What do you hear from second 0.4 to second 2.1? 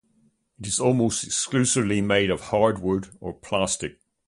It is almost exclusively